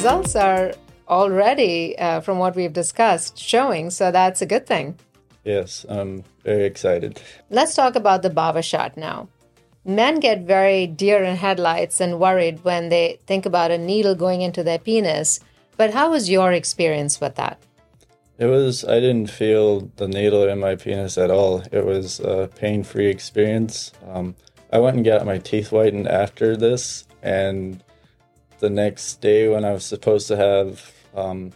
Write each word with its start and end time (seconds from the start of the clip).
results 0.00 0.34
are 0.34 0.72
already, 1.08 1.94
uh, 1.98 2.22
from 2.22 2.38
what 2.38 2.56
we've 2.56 2.72
discussed, 2.72 3.38
showing. 3.38 3.90
So 3.90 4.10
that's 4.10 4.40
a 4.40 4.46
good 4.46 4.66
thing. 4.66 4.98
Yes, 5.44 5.84
I'm 5.90 6.24
very 6.42 6.64
excited. 6.64 7.20
Let's 7.50 7.74
talk 7.74 7.96
about 7.96 8.22
the 8.22 8.30
Bawa 8.30 8.62
shot 8.64 8.96
now. 8.96 9.28
Men 9.84 10.18
get 10.18 10.40
very 10.40 10.86
deer 10.86 11.22
in 11.22 11.36
headlights 11.36 12.00
and 12.00 12.18
worried 12.18 12.64
when 12.64 12.88
they 12.88 13.18
think 13.26 13.44
about 13.44 13.70
a 13.70 13.76
needle 13.76 14.14
going 14.14 14.40
into 14.40 14.62
their 14.62 14.78
penis. 14.78 15.38
But 15.76 15.92
how 15.92 16.12
was 16.12 16.30
your 16.30 16.50
experience 16.50 17.20
with 17.20 17.34
that? 17.34 17.58
It 18.38 18.46
was, 18.46 18.86
I 18.86 19.00
didn't 19.00 19.28
feel 19.28 19.90
the 19.96 20.08
needle 20.08 20.48
in 20.48 20.58
my 20.60 20.76
penis 20.76 21.18
at 21.18 21.30
all. 21.30 21.62
It 21.72 21.84
was 21.84 22.20
a 22.20 22.48
pain 22.56 22.84
free 22.84 23.08
experience. 23.08 23.92
Um, 24.08 24.34
I 24.72 24.78
went 24.78 24.96
and 24.96 25.04
got 25.04 25.26
my 25.26 25.36
teeth 25.36 25.68
whitened 25.68 26.08
after 26.08 26.56
this, 26.56 27.06
and 27.22 27.84
the 28.60 28.70
next 28.70 29.22
day 29.22 29.48
when 29.48 29.64
I 29.64 29.72
was 29.72 29.86
supposed 29.86 30.28
to 30.28 30.36
have, 30.36 30.92
um, 31.14 31.52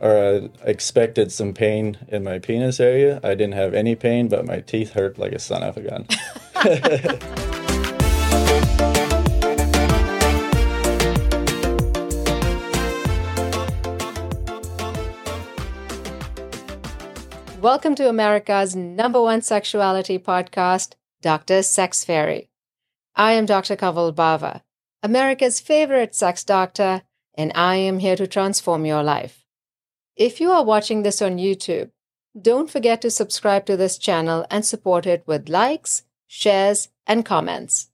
or 0.00 0.16
I 0.16 0.48
expected 0.66 1.30
some 1.30 1.52
pain 1.52 1.98
in 2.08 2.24
my 2.24 2.38
penis 2.38 2.80
area, 2.80 3.20
I 3.22 3.34
didn't 3.34 3.52
have 3.52 3.74
any 3.74 3.94
pain, 3.94 4.28
but 4.28 4.46
my 4.46 4.60
teeth 4.60 4.92
hurt 4.92 5.18
like 5.18 5.32
a 5.32 5.38
son 5.38 5.62
of 5.62 5.76
a 5.76 5.82
gun. 5.82 6.06
Welcome 17.60 17.94
to 17.96 18.08
America's 18.08 18.74
number 18.74 19.20
one 19.20 19.42
sexuality 19.42 20.18
podcast, 20.18 20.94
Dr. 21.20 21.62
Sex 21.62 22.02
Fairy. 22.02 22.48
I 23.14 23.32
am 23.32 23.44
Dr. 23.44 23.76
Kaval 23.76 24.14
Bawa, 24.14 24.62
America's 25.02 25.60
favorite 25.60 26.14
sex 26.14 26.44
doctor, 26.44 27.02
and 27.34 27.52
I 27.54 27.76
am 27.76 28.00
here 28.00 28.16
to 28.16 28.26
transform 28.26 28.84
your 28.84 29.02
life. 29.02 29.46
If 30.14 30.40
you 30.40 30.50
are 30.50 30.64
watching 30.64 31.02
this 31.02 31.22
on 31.22 31.38
YouTube, 31.38 31.90
don't 32.40 32.70
forget 32.70 33.00
to 33.02 33.10
subscribe 33.10 33.64
to 33.66 33.76
this 33.76 33.96
channel 33.96 34.44
and 34.50 34.64
support 34.64 35.06
it 35.06 35.22
with 35.26 35.48
likes, 35.48 36.02
shares, 36.26 36.90
and 37.06 37.24
comments. 37.24 37.88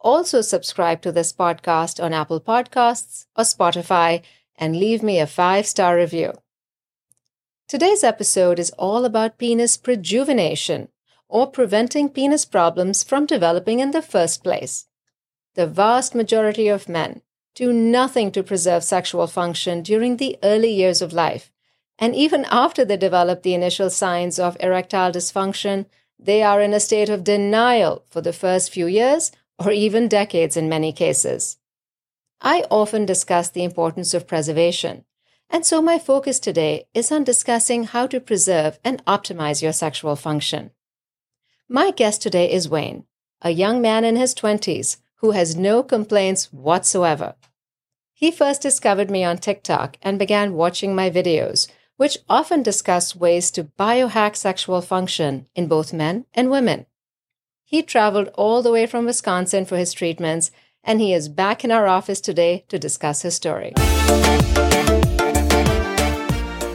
Also, 0.00 0.40
subscribe 0.40 1.02
to 1.02 1.10
this 1.10 1.32
podcast 1.32 2.02
on 2.02 2.12
Apple 2.12 2.40
Podcasts 2.40 3.26
or 3.36 3.42
Spotify 3.42 4.22
and 4.56 4.76
leave 4.76 5.02
me 5.02 5.18
a 5.18 5.26
five 5.26 5.66
star 5.66 5.96
review. 5.96 6.32
Today's 7.66 8.04
episode 8.04 8.58
is 8.58 8.70
all 8.78 9.04
about 9.04 9.38
penis 9.38 9.76
prejuvenation, 9.76 10.88
or 11.28 11.50
preventing 11.50 12.08
penis 12.08 12.44
problems 12.44 13.02
from 13.02 13.26
developing 13.26 13.80
in 13.80 13.90
the 13.90 14.00
first 14.00 14.42
place. 14.42 14.87
The 15.58 15.66
vast 15.66 16.14
majority 16.14 16.68
of 16.68 16.88
men 16.88 17.20
do 17.56 17.72
nothing 17.72 18.30
to 18.30 18.44
preserve 18.44 18.84
sexual 18.84 19.26
function 19.26 19.82
during 19.82 20.18
the 20.18 20.38
early 20.44 20.72
years 20.72 21.02
of 21.02 21.12
life, 21.12 21.50
and 21.98 22.14
even 22.14 22.46
after 22.48 22.84
they 22.84 22.96
develop 22.96 23.42
the 23.42 23.54
initial 23.54 23.90
signs 23.90 24.38
of 24.38 24.56
erectile 24.60 25.10
dysfunction, 25.10 25.86
they 26.16 26.44
are 26.44 26.62
in 26.62 26.72
a 26.72 26.78
state 26.78 27.08
of 27.08 27.24
denial 27.24 28.04
for 28.08 28.20
the 28.20 28.32
first 28.32 28.70
few 28.70 28.86
years 28.86 29.32
or 29.58 29.72
even 29.72 30.06
decades 30.06 30.56
in 30.56 30.68
many 30.68 30.92
cases. 30.92 31.56
I 32.40 32.64
often 32.70 33.04
discuss 33.04 33.48
the 33.50 33.64
importance 33.64 34.14
of 34.14 34.28
preservation 34.28 35.06
and 35.50 35.66
so 35.66 35.82
my 35.82 35.98
focus 35.98 36.38
today 36.38 36.86
is 36.94 37.10
on 37.10 37.24
discussing 37.24 37.82
how 37.82 38.06
to 38.06 38.20
preserve 38.20 38.78
and 38.84 39.04
optimize 39.06 39.60
your 39.60 39.72
sexual 39.72 40.14
function. 40.14 40.70
My 41.68 41.90
guest 41.90 42.22
today 42.22 42.48
is 42.48 42.68
Wayne, 42.68 43.06
a 43.42 43.50
young 43.50 43.80
man 43.80 44.04
in 44.04 44.14
his 44.14 44.36
20s 44.36 44.98
who 45.18 45.32
has 45.32 45.56
no 45.56 45.82
complaints 45.82 46.52
whatsoever. 46.52 47.34
He 48.12 48.30
first 48.30 48.62
discovered 48.62 49.10
me 49.10 49.24
on 49.24 49.38
TikTok 49.38 49.96
and 50.02 50.18
began 50.18 50.54
watching 50.54 50.94
my 50.94 51.10
videos, 51.10 51.68
which 51.96 52.18
often 52.28 52.62
discuss 52.62 53.16
ways 53.16 53.50
to 53.52 53.64
biohack 53.64 54.36
sexual 54.36 54.80
function 54.80 55.46
in 55.56 55.66
both 55.66 55.92
men 55.92 56.24
and 56.34 56.50
women. 56.50 56.86
He 57.64 57.82
traveled 57.82 58.28
all 58.34 58.62
the 58.62 58.70
way 58.70 58.86
from 58.86 59.06
Wisconsin 59.06 59.64
for 59.64 59.76
his 59.76 59.92
treatments, 59.92 60.52
and 60.84 61.00
he 61.00 61.12
is 61.12 61.28
back 61.28 61.64
in 61.64 61.72
our 61.72 61.88
office 61.88 62.20
today 62.20 62.64
to 62.68 62.78
discuss 62.78 63.22
his 63.22 63.34
story. 63.34 63.72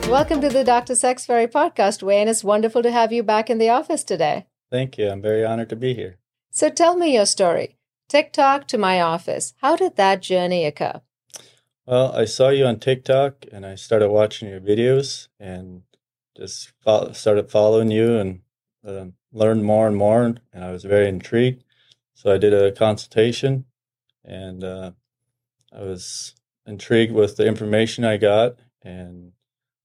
Welcome 0.08 0.42
to 0.42 0.50
the 0.50 0.64
Dr. 0.64 0.94
Sex 0.94 1.24
Fairy 1.24 1.46
podcast, 1.46 2.02
Wayne. 2.02 2.28
It's 2.28 2.44
wonderful 2.44 2.82
to 2.82 2.92
have 2.92 3.10
you 3.10 3.22
back 3.22 3.48
in 3.48 3.56
the 3.56 3.70
office 3.70 4.04
today. 4.04 4.46
Thank 4.70 4.98
you. 4.98 5.08
I'm 5.08 5.22
very 5.22 5.44
honored 5.44 5.70
to 5.70 5.76
be 5.76 5.94
here. 5.94 6.18
So 6.50 6.68
tell 6.68 6.94
me 6.96 7.14
your 7.14 7.26
story. 7.26 7.76
TikTok 8.14 8.68
to 8.68 8.78
my 8.78 9.00
office. 9.00 9.54
How 9.56 9.74
did 9.74 9.96
that 9.96 10.22
journey 10.22 10.64
occur? 10.66 11.00
Well, 11.84 12.12
I 12.14 12.26
saw 12.26 12.50
you 12.50 12.64
on 12.64 12.78
TikTok 12.78 13.44
and 13.50 13.66
I 13.66 13.74
started 13.74 14.08
watching 14.08 14.48
your 14.48 14.60
videos 14.60 15.26
and 15.40 15.82
just 16.36 16.72
fo- 16.84 17.10
started 17.10 17.50
following 17.50 17.90
you 17.90 18.16
and 18.16 18.42
uh, 18.86 19.06
learned 19.32 19.64
more 19.64 19.88
and 19.88 19.96
more. 19.96 20.22
And 20.22 20.64
I 20.64 20.70
was 20.70 20.84
very 20.84 21.08
intrigued. 21.08 21.64
So 22.14 22.32
I 22.32 22.38
did 22.38 22.54
a 22.54 22.70
consultation 22.70 23.64
and 24.24 24.62
uh, 24.62 24.92
I 25.76 25.80
was 25.80 26.36
intrigued 26.66 27.12
with 27.12 27.36
the 27.36 27.48
information 27.48 28.04
I 28.04 28.16
got 28.16 28.60
and 28.80 29.32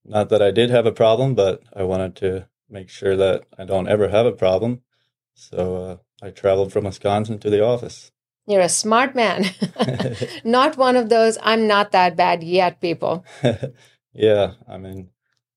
not 0.04 0.28
that 0.28 0.40
I 0.40 0.52
did 0.52 0.70
have 0.70 0.86
a 0.86 0.92
problem, 0.92 1.34
but 1.34 1.64
I 1.74 1.82
wanted 1.82 2.14
to 2.16 2.46
make 2.68 2.90
sure 2.90 3.16
that 3.16 3.46
I 3.58 3.64
don't 3.64 3.88
ever 3.88 4.08
have 4.10 4.24
a 4.24 4.30
problem. 4.30 4.82
So 5.34 5.76
uh, 6.22 6.24
I 6.24 6.30
traveled 6.30 6.72
from 6.72 6.84
Wisconsin 6.84 7.40
to 7.40 7.50
the 7.50 7.64
office. 7.64 8.12
You're 8.50 8.62
a 8.62 8.68
smart 8.68 9.14
man. 9.14 9.46
not 10.44 10.76
one 10.76 10.96
of 10.96 11.08
those, 11.08 11.38
I'm 11.42 11.66
not 11.66 11.92
that 11.92 12.16
bad 12.16 12.42
yet 12.42 12.80
people. 12.80 13.24
yeah, 14.12 14.54
I 14.68 14.76
mean, 14.76 15.10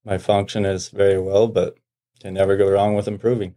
my 0.05 0.17
function 0.17 0.65
is 0.65 0.89
very 0.89 1.19
well, 1.19 1.47
but 1.47 1.75
can 2.21 2.35
never 2.35 2.55
go 2.55 2.69
wrong 2.69 2.95
with 2.95 3.07
improving. 3.07 3.55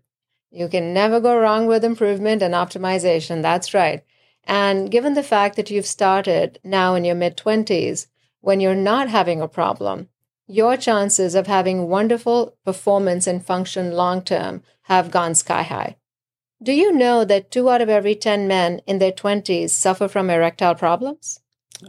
You 0.50 0.68
can 0.68 0.94
never 0.94 1.20
go 1.20 1.38
wrong 1.38 1.66
with 1.66 1.84
improvement 1.84 2.42
and 2.42 2.54
optimization. 2.54 3.42
That's 3.42 3.74
right. 3.74 4.02
And 4.44 4.90
given 4.90 5.14
the 5.14 5.22
fact 5.22 5.56
that 5.56 5.70
you've 5.70 5.86
started 5.86 6.58
now 6.64 6.94
in 6.94 7.04
your 7.04 7.14
mid 7.14 7.36
20s, 7.36 8.06
when 8.40 8.60
you're 8.60 8.74
not 8.74 9.08
having 9.08 9.42
a 9.42 9.48
problem, 9.48 10.08
your 10.46 10.76
chances 10.76 11.34
of 11.34 11.46
having 11.46 11.88
wonderful 11.88 12.56
performance 12.64 13.26
and 13.26 13.44
function 13.44 13.92
long 13.92 14.22
term 14.22 14.62
have 14.82 15.10
gone 15.10 15.34
sky 15.34 15.62
high. 15.62 15.96
Do 16.62 16.72
you 16.72 16.92
know 16.92 17.24
that 17.24 17.50
two 17.50 17.68
out 17.68 17.82
of 17.82 17.88
every 17.88 18.14
10 18.14 18.48
men 18.48 18.80
in 18.86 18.98
their 18.98 19.12
20s 19.12 19.70
suffer 19.70 20.08
from 20.08 20.30
erectile 20.30 20.74
problems? 20.74 21.40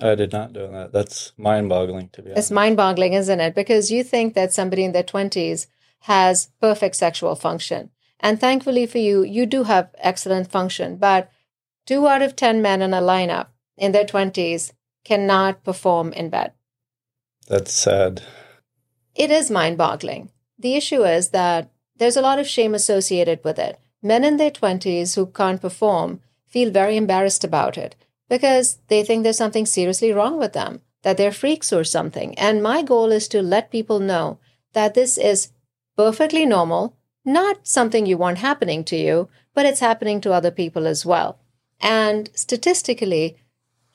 I 0.02 0.16
did 0.16 0.34
not 0.34 0.52
know 0.52 0.70
that. 0.72 0.92
That's 0.92 1.32
mind 1.38 1.70
boggling, 1.70 2.10
to 2.10 2.22
be 2.22 2.32
honest. 2.32 2.40
It's 2.40 2.52
mind 2.52 2.76
boggling, 2.76 3.14
isn't 3.14 3.40
it? 3.40 3.56
Because 3.56 3.92
you 3.92 4.04
think 4.04 4.34
that 4.34 4.52
somebody 4.52 4.84
in 4.84 4.92
their 4.92 5.04
20s 5.04 5.68
has 6.02 6.50
perfect 6.60 6.98
sexual 6.98 7.36
function. 7.36 7.92
And 8.20 8.40
thankfully 8.40 8.86
for 8.86 8.98
you, 8.98 9.24
you 9.24 9.46
do 9.46 9.64
have 9.64 9.96
excellent 10.00 10.52
function. 10.52 10.98
But 10.98 11.32
two 11.86 12.08
out 12.08 12.22
of 12.22 12.36
10 12.36 12.62
men 12.62 12.82
in 12.82 12.94
a 12.94 13.02
lineup 13.02 13.48
in 13.78 13.94
their 13.94 14.06
20s 14.06 14.74
cannot 15.06 15.64
perform 15.64 16.12
in 16.12 16.30
bed. 16.30 16.52
That's 17.48 17.72
sad. 17.72 18.22
It 19.16 19.32
is 19.32 19.50
mind 19.50 19.78
boggling. 19.78 20.32
The 20.60 20.76
issue 20.76 21.04
is 21.04 21.30
that 21.30 21.72
there's 21.96 22.18
a 22.18 22.22
lot 22.22 22.40
of 22.40 22.48
shame 22.48 22.76
associated 22.76 23.40
with 23.44 23.58
it. 23.58 23.80
Men 24.02 24.24
in 24.24 24.38
their 24.38 24.52
20s 24.52 25.16
who 25.16 25.26
can't 25.28 25.62
perform 25.62 26.22
feel 26.46 26.72
very 26.72 26.98
embarrassed 26.98 27.44
about 27.44 27.78
it 27.78 27.96
because 28.30 28.80
they 28.88 29.04
think 29.04 29.24
there's 29.24 29.38
something 29.38 29.66
seriously 29.66 30.12
wrong 30.12 30.38
with 30.38 30.54
them, 30.54 30.82
that 31.04 31.18
they're 31.18 31.32
freaks 31.32 31.72
or 31.72 31.84
something. 31.84 32.38
And 32.38 32.62
my 32.62 32.82
goal 32.82 33.12
is 33.12 33.28
to 33.30 33.42
let 33.42 33.72
people 33.72 34.00
know 34.00 34.40
that 34.74 34.94
this 34.94 35.18
is 35.18 35.50
perfectly 35.96 36.46
normal, 36.46 36.96
not 37.26 37.68
something 37.68 38.06
you 38.06 38.18
want 38.18 38.38
happening 38.40 38.84
to 38.86 38.96
you, 38.96 39.30
but 39.54 39.66
it's 39.66 39.80
happening 39.80 40.22
to 40.22 40.34
other 40.34 40.52
people 40.52 40.86
as 40.88 41.06
well. 41.06 41.40
And 41.80 42.30
statistically, 42.34 43.38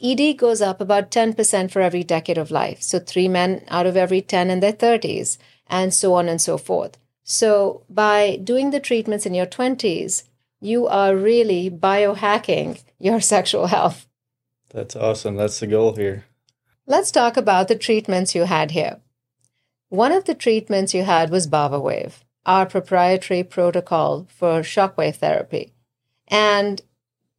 ED 0.03 0.37
goes 0.37 0.61
up 0.61 0.81
about 0.81 1.11
10% 1.11 1.71
for 1.71 1.81
every 1.81 2.03
decade 2.03 2.39
of 2.39 2.51
life. 2.51 2.83
So, 2.83 2.99
three 2.99 3.29
men 3.29 3.65
out 3.69 3.87
of 3.87 3.97
every 3.97 4.21
10 4.21 4.51
in 4.51 4.61
their 4.61 4.73
30s, 4.73 5.39
and 5.69 5.95
so 5.95 6.15
on 6.15 6.29
and 6.29 6.41
so 6.41 6.59
forth. 6.59 6.99
So, 7.25 7.85
by 7.89 8.37
doing 8.43 8.71
the 8.71 8.81
treatments 8.81 9.27
in 9.27 9.35
your 9.35 9.47
20s, 9.47 10.25
you 10.61 10.87
are 10.87 11.17
really 11.17 11.71
biohacking 11.71 12.83
your 12.99 13.21
sexual 13.33 13.67
health. 13.67 14.07
That's 14.71 14.97
awesome. 14.97 15.37
That's 15.37 15.61
the 15.61 15.67
goal 15.67 15.95
here. 15.95 16.25
Let's 16.87 17.11
talk 17.11 17.37
about 17.37 17.69
the 17.69 17.77
treatments 17.77 18.35
you 18.35 18.45
had 18.45 18.73
here. 18.73 19.01
One 19.89 20.13
of 20.13 20.25
the 20.25 20.35
treatments 20.35 20.95
you 20.95 21.05
had 21.05 21.31
was 21.31 21.47
BawaWave, 21.47 22.15
our 22.47 22.67
proprietary 22.67 23.45
protocol 23.45 24.27
for 24.31 24.61
shockwave 24.61 25.17
therapy. 25.17 25.75
And 26.29 26.81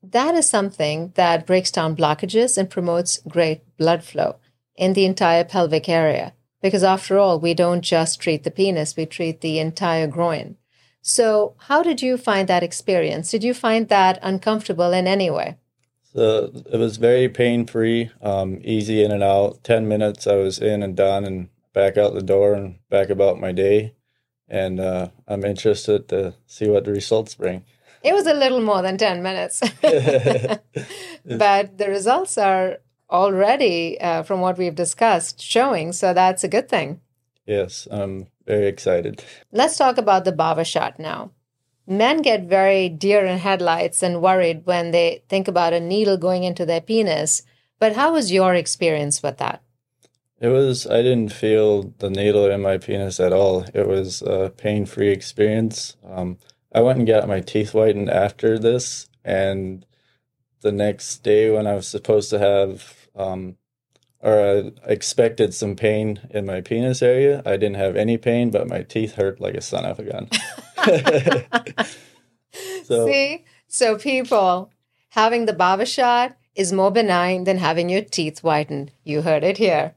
that 0.03 0.35
is 0.35 0.47
something 0.47 1.13
that 1.15 1.47
breaks 1.47 1.71
down 1.71 1.95
blockages 1.95 2.57
and 2.57 2.69
promotes 2.69 3.19
great 3.27 3.61
blood 3.77 4.03
flow 4.03 4.35
in 4.75 4.93
the 4.93 5.05
entire 5.05 5.43
pelvic 5.43 5.89
area. 5.89 6.33
Because 6.63 6.83
after 6.83 7.19
all, 7.19 7.41
we 7.41 7.53
don't 7.53 7.81
just 7.81 8.21
treat 8.21 8.43
the 8.43 8.49
penis, 8.49 8.95
we 8.95 9.05
treat 9.05 9.41
the 9.41 9.59
entire 9.59 10.07
groin. 10.07 10.55
So, 11.01 11.55
how 11.67 11.83
did 11.83 12.01
you 12.01 12.15
find 12.15 12.47
that 12.47 12.63
experience? 12.63 13.29
Did 13.29 13.43
you 13.43 13.53
find 13.53 13.89
that 13.89 14.17
uncomfortable 14.23 14.93
in 14.93 15.05
any 15.05 15.29
way? 15.29 15.57
So 16.13 16.51
it 16.71 16.77
was 16.77 16.97
very 16.97 17.27
pain 17.27 17.65
free, 17.65 18.11
um, 18.21 18.61
easy 18.63 19.03
in 19.03 19.11
and 19.11 19.23
out. 19.23 19.63
10 19.63 19.87
minutes, 19.87 20.25
I 20.25 20.35
was 20.35 20.59
in 20.59 20.81
and 20.81 20.95
done 20.95 21.25
and 21.25 21.49
back 21.73 21.97
out 21.97 22.13
the 22.13 22.21
door 22.21 22.53
and 22.53 22.79
back 22.89 23.09
about 23.09 23.41
my 23.41 23.51
day. 23.51 23.95
And 24.47 24.79
uh, 24.79 25.09
I'm 25.27 25.43
interested 25.43 26.07
to 26.09 26.35
see 26.45 26.69
what 26.69 26.85
the 26.85 26.91
results 26.91 27.35
bring. 27.35 27.65
It 28.03 28.13
was 28.13 28.27
a 28.27 28.33
little 28.33 28.61
more 28.61 28.81
than 28.81 28.97
10 28.97 29.21
minutes. 29.21 29.59
but 31.25 31.77
the 31.77 31.87
results 31.89 32.37
are 32.37 32.77
already, 33.13 34.01
uh, 34.01 34.23
from 34.23 34.41
what 34.41 34.57
we've 34.57 34.75
discussed, 34.75 35.41
showing. 35.41 35.93
So 35.93 36.13
that's 36.13 36.43
a 36.43 36.49
good 36.49 36.67
thing. 36.67 36.99
Yes, 37.45 37.87
I'm 37.91 38.27
very 38.45 38.67
excited. 38.67 39.23
Let's 39.51 39.77
talk 39.77 39.97
about 39.97 40.25
the 40.25 40.33
Bawa 40.33 40.65
shot 40.65 40.99
now. 40.99 41.31
Men 41.85 42.21
get 42.21 42.43
very 42.45 42.89
deer 42.89 43.25
in 43.25 43.37
headlights 43.37 44.01
and 44.01 44.21
worried 44.21 44.65
when 44.65 44.91
they 44.91 45.23
think 45.29 45.47
about 45.47 45.73
a 45.73 45.79
needle 45.79 46.17
going 46.17 46.43
into 46.43 46.65
their 46.65 46.81
penis. 46.81 47.43
But 47.79 47.95
how 47.95 48.13
was 48.13 48.31
your 48.31 48.55
experience 48.55 49.21
with 49.21 49.37
that? 49.37 49.61
It 50.39 50.47
was, 50.47 50.87
I 50.87 51.01
didn't 51.01 51.31
feel 51.31 51.93
the 51.99 52.09
needle 52.09 52.49
in 52.49 52.61
my 52.61 52.77
penis 52.77 53.19
at 53.19 53.33
all. 53.33 53.65
It 53.73 53.87
was 53.87 54.21
a 54.21 54.51
pain 54.55 54.85
free 54.85 55.09
experience. 55.09 55.95
Um, 56.05 56.37
I 56.73 56.81
went 56.81 56.97
and 56.99 57.07
got 57.07 57.27
my 57.27 57.39
teeth 57.39 57.71
whitened 57.71 58.09
after 58.09 58.57
this, 58.57 59.07
and 59.23 59.85
the 60.61 60.71
next 60.71 61.23
day 61.23 61.49
when 61.51 61.67
I 61.67 61.75
was 61.75 61.87
supposed 61.87 62.29
to 62.31 62.39
have, 62.39 63.02
um, 63.15 63.57
or 64.19 64.39
I 64.39 64.71
expected 64.89 65.53
some 65.53 65.75
pain 65.75 66.19
in 66.29 66.45
my 66.45 66.61
penis 66.61 67.01
area, 67.01 67.41
I 67.45 67.57
didn't 67.57 67.75
have 67.75 67.95
any 67.95 68.17
pain, 68.17 68.51
but 68.51 68.67
my 68.67 68.83
teeth 68.83 69.15
hurt 69.15 69.41
like 69.41 69.55
a 69.55 69.61
son 69.61 69.85
of 69.85 69.99
a 69.99 70.03
gun. 70.03 70.29
so, 72.85 73.07
See, 73.07 73.45
so 73.67 73.97
people 73.97 74.71
having 75.09 75.45
the 75.45 75.53
Bawa 75.53 75.85
shot 75.85 76.37
is 76.55 76.71
more 76.71 76.91
benign 76.91 77.43
than 77.43 77.57
having 77.57 77.89
your 77.89 78.01
teeth 78.01 78.39
whitened. 78.39 78.91
You 79.03 79.23
heard 79.23 79.43
it 79.43 79.57
here. 79.57 79.95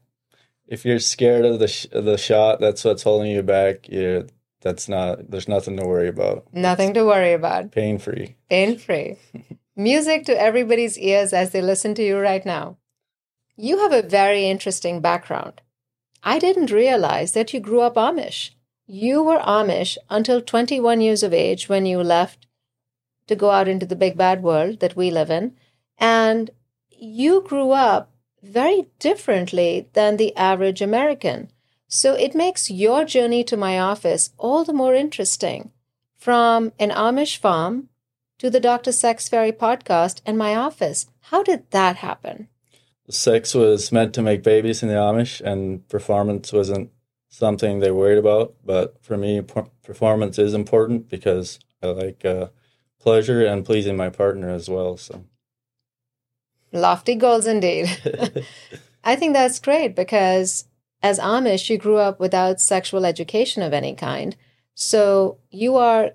If 0.66 0.84
you're 0.84 0.98
scared 0.98 1.44
of 1.44 1.60
the 1.60 1.68
sh- 1.68 1.86
the 1.92 2.16
shot, 2.16 2.58
that's 2.58 2.84
what's 2.84 3.04
holding 3.04 3.30
you 3.30 3.42
back. 3.42 3.88
you 3.88 4.26
that's 4.66 4.88
not 4.88 5.30
there's 5.30 5.48
nothing 5.48 5.76
to 5.76 5.86
worry 5.86 6.08
about 6.08 6.44
nothing 6.52 6.92
to 6.94 7.04
worry 7.04 7.32
about 7.32 7.70
pain 7.70 7.98
free 7.98 8.36
pain 8.50 8.76
free 8.76 9.16
music 9.76 10.24
to 10.24 10.40
everybody's 10.40 10.98
ears 10.98 11.32
as 11.32 11.50
they 11.50 11.62
listen 11.62 11.94
to 11.94 12.04
you 12.04 12.18
right 12.18 12.44
now 12.44 12.76
you 13.56 13.78
have 13.78 13.92
a 13.92 14.08
very 14.08 14.44
interesting 14.46 15.00
background 15.00 15.60
i 16.22 16.38
didn't 16.38 16.70
realize 16.70 17.32
that 17.32 17.52
you 17.52 17.60
grew 17.60 17.80
up 17.80 17.94
amish 17.94 18.50
you 18.86 19.22
were 19.22 19.38
amish 19.38 19.96
until 20.10 20.40
21 20.40 21.00
years 21.00 21.22
of 21.22 21.32
age 21.32 21.68
when 21.68 21.86
you 21.86 22.02
left 22.02 22.46
to 23.26 23.34
go 23.34 23.50
out 23.50 23.68
into 23.68 23.86
the 23.86 23.96
big 23.96 24.16
bad 24.16 24.42
world 24.42 24.80
that 24.80 24.96
we 24.96 25.10
live 25.10 25.30
in 25.30 25.54
and 25.98 26.50
you 26.90 27.42
grew 27.42 27.70
up 27.72 28.10
very 28.42 28.86
differently 28.98 29.88
than 29.94 30.16
the 30.16 30.34
average 30.36 30.80
american 30.80 31.50
so 31.88 32.14
it 32.14 32.34
makes 32.34 32.70
your 32.70 33.04
journey 33.04 33.44
to 33.44 33.56
my 33.56 33.78
office 33.78 34.30
all 34.38 34.64
the 34.64 34.72
more 34.72 34.94
interesting. 34.94 35.70
From 36.16 36.72
an 36.78 36.90
Amish 36.90 37.36
farm 37.36 37.88
to 38.38 38.50
the 38.50 38.60
Dr. 38.60 38.92
Sex 38.92 39.28
Fairy 39.28 39.52
podcast 39.52 40.20
and 40.26 40.36
my 40.36 40.54
office. 40.56 41.06
How 41.30 41.42
did 41.42 41.70
that 41.70 41.96
happen? 41.96 42.48
Sex 43.08 43.54
was 43.54 43.92
meant 43.92 44.14
to 44.14 44.22
make 44.22 44.42
babies 44.42 44.82
in 44.82 44.88
the 44.88 44.94
Amish, 44.94 45.40
and 45.40 45.86
performance 45.88 46.52
wasn't 46.52 46.90
something 47.28 47.80
they 47.80 47.90
worried 47.90 48.18
about. 48.18 48.54
But 48.64 49.02
for 49.02 49.16
me, 49.16 49.42
performance 49.82 50.38
is 50.38 50.54
important 50.54 51.08
because 51.08 51.58
I 51.82 51.88
like 51.88 52.24
uh, 52.24 52.48
pleasure 53.00 53.44
and 53.44 53.64
pleasing 53.64 53.96
my 53.96 54.10
partner 54.10 54.50
as 54.50 54.68
well. 54.68 54.96
So, 54.96 55.24
lofty 56.72 57.14
goals 57.14 57.46
indeed. 57.46 57.88
I 59.04 59.14
think 59.14 59.34
that's 59.34 59.60
great 59.60 59.94
because 59.94 60.64
as 61.02 61.20
Amish, 61.20 61.70
you 61.70 61.78
grew 61.78 61.98
up 61.98 62.18
without 62.18 62.60
sexual 62.60 63.06
education 63.06 63.62
of 63.62 63.72
any 63.72 63.94
kind. 63.94 64.36
So 64.74 65.38
you 65.50 65.76
are 65.76 66.12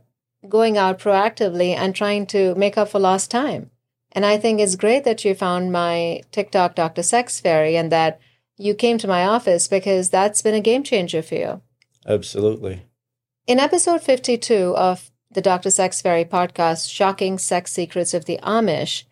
going 0.48 0.78
out 0.78 1.00
proactively 1.00 1.76
and 1.76 1.96
trying 1.96 2.26
to 2.28 2.54
make 2.56 2.78
up 2.78 2.90
for 2.90 3.00
lost 3.00 3.32
time. 3.32 3.71
And 4.12 4.26
I 4.26 4.38
think 4.38 4.60
it's 4.60 4.76
great 4.76 5.04
that 5.04 5.24
you 5.24 5.34
found 5.36 5.72
my 5.72 6.22
TikTok 6.32 6.76
Dr. 6.76 7.04
Sex 7.04 7.40
Fairy 7.40 7.78
and 7.78 7.92
that 7.92 8.20
you 8.58 8.76
came 8.76 8.98
to 8.98 9.08
my 9.08 9.26
office 9.26 9.68
because 9.68 10.10
that's 10.10 10.42
been 10.42 10.56
a 10.56 10.62
game 10.62 10.84
changer 10.84 11.22
for 11.22 11.36
you. 11.36 11.62
Absolutely. 12.06 12.84
In 13.48 13.60
episode 13.60 14.02
52 14.02 14.76
of 14.76 15.12
the 15.32 15.42
Dr. 15.42 15.72
Sex 15.72 16.02
Fairy 16.02 16.26
podcast, 16.26 16.92
Shocking 16.92 17.38
Sex 17.38 17.72
Secrets 17.72 18.14
of 18.14 18.26
the 18.26 18.40
Amish, 18.44 19.04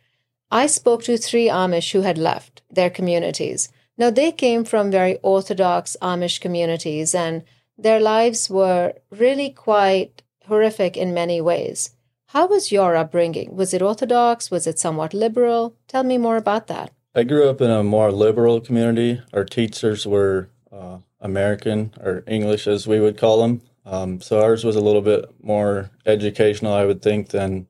I 0.51 0.67
spoke 0.67 1.03
to 1.03 1.17
three 1.17 1.47
Amish 1.47 1.93
who 1.93 2.01
had 2.01 2.17
left 2.17 2.61
their 2.69 2.89
communities 2.89 3.69
now, 3.99 4.09
they 4.09 4.31
came 4.31 4.63
from 4.63 4.89
very 4.89 5.17
orthodox 5.17 5.97
Amish 6.01 6.39
communities, 6.39 7.13
and 7.13 7.43
their 7.77 7.99
lives 7.99 8.49
were 8.49 8.93
really 9.11 9.49
quite 9.49 10.23
horrific 10.47 10.95
in 10.95 11.13
many 11.13 11.41
ways. 11.41 11.91
How 12.33 12.45
was 12.45 12.71
your 12.71 12.95
upbringing? 12.95 13.55
Was 13.55 13.73
it 13.73 13.81
orthodox? 13.81 14.51
Was 14.51 14.67
it 14.67 14.77
somewhat 14.77 15.15
liberal? 15.15 15.75
Tell 15.87 16.03
me 16.03 16.19
more 16.19 16.37
about 16.37 16.67
that. 16.67 16.93
I 17.15 17.23
grew 17.23 17.49
up 17.49 17.59
in 17.59 17.71
a 17.71 17.83
more 17.83 18.11
liberal 18.11 18.61
community. 18.61 19.19
Our 19.33 19.43
teachers 19.43 20.05
were 20.05 20.51
uh, 20.71 20.99
American 21.19 21.91
or 21.99 22.23
English, 22.27 22.67
as 22.67 22.85
we 22.85 22.99
would 22.99 23.17
call 23.17 23.41
them. 23.41 23.63
Um, 23.83 24.21
so 24.21 24.43
ours 24.43 24.63
was 24.63 24.75
a 24.75 24.79
little 24.79 25.01
bit 25.01 25.25
more 25.41 25.89
educational, 26.05 26.71
I 26.71 26.85
would 26.85 27.01
think, 27.01 27.29
than 27.29 27.65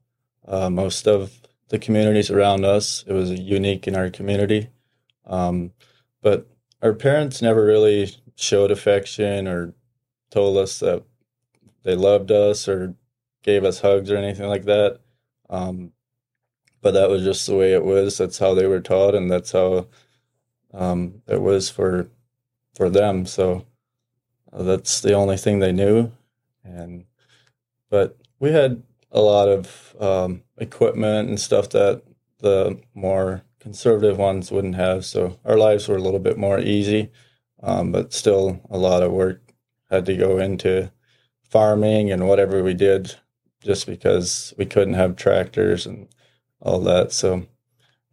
uh, 0.45 0.69
most 0.69 1.07
of 1.07 1.39
the 1.69 1.79
communities 1.79 2.29
around 2.29 2.65
us. 2.65 3.05
It 3.07 3.13
was 3.13 3.31
unique 3.31 3.87
in 3.87 3.95
our 3.95 4.09
community. 4.09 4.67
Um, 5.25 5.71
but 6.21 6.49
our 6.81 6.93
parents 6.93 7.41
never 7.41 7.63
really 7.63 8.13
showed 8.35 8.71
affection 8.71 9.47
or 9.47 9.73
told 10.29 10.57
us 10.57 10.79
that 10.79 11.03
they 11.83 11.95
loved 11.95 12.29
us 12.29 12.67
or 12.67 12.95
gave 13.43 13.63
us 13.63 13.81
hugs 13.81 14.11
or 14.11 14.17
anything 14.17 14.47
like 14.47 14.65
that. 14.65 14.99
Um, 15.49 15.91
but 16.81 16.91
that 16.91 17.09
was 17.09 17.23
just 17.23 17.45
the 17.45 17.55
way 17.55 17.73
it 17.73 17.83
was. 17.83 18.17
That's 18.17 18.37
how 18.37 18.53
they 18.53 18.65
were 18.65 18.79
taught, 18.79 19.15
and 19.15 19.29
that's 19.29 19.51
how 19.51 19.87
um, 20.73 21.21
it 21.27 21.41
was 21.41 21.69
for 21.69 22.09
for 22.75 22.89
them. 22.89 23.25
So 23.25 23.65
uh, 24.53 24.63
that's 24.63 25.01
the 25.01 25.13
only 25.13 25.37
thing 25.37 25.59
they 25.59 25.71
knew. 25.71 26.11
And 26.63 27.05
but 27.89 28.17
we 28.39 28.51
had 28.51 28.83
a 29.11 29.21
lot 29.21 29.49
of 29.49 29.95
um, 29.99 30.43
equipment 30.57 31.29
and 31.29 31.39
stuff 31.39 31.69
that 31.69 32.03
the 32.39 32.79
more 32.93 33.43
conservative 33.59 34.17
ones 34.17 34.51
wouldn't 34.51 34.75
have. 34.75 35.05
So 35.05 35.39
our 35.43 35.57
lives 35.57 35.87
were 35.87 35.97
a 35.97 36.01
little 36.01 36.19
bit 36.19 36.37
more 36.37 36.59
easy, 36.59 37.11
um, 37.61 37.91
but 37.91 38.13
still 38.13 38.61
a 38.69 38.77
lot 38.77 39.03
of 39.03 39.11
work 39.11 39.41
had 39.89 40.05
to 40.05 40.15
go 40.15 40.37
into 40.37 40.91
farming 41.41 42.11
and 42.11 42.27
whatever 42.27 42.63
we 42.63 42.73
did 42.73 43.15
just 43.61 43.85
because 43.85 44.53
we 44.57 44.65
couldn't 44.65 44.93
have 44.93 45.15
tractors 45.15 45.85
and 45.85 46.07
all 46.61 46.79
that. 46.81 47.11
So 47.11 47.45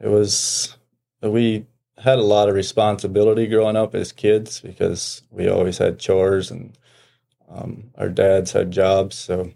it 0.01 0.09
was, 0.09 0.77
we 1.23 1.67
had 1.99 2.19
a 2.19 2.23
lot 2.23 2.49
of 2.49 2.55
responsibility 2.55 3.47
growing 3.47 3.77
up 3.77 3.95
as 3.95 4.13
kids 4.13 4.61
because 4.61 5.23
we 5.31 5.49
always 5.49 5.79
had 5.79 5.99
chores 5.99 6.51
and 6.51 6.77
um, 7.49 7.91
our 7.97 8.09
dads 8.09 8.53
had 8.53 8.71
jobs. 8.71 9.17
So 9.17 9.53